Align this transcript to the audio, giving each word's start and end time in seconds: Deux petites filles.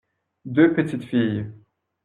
Deux 0.45 0.73
petites 0.73 1.03
filles. 1.05 1.45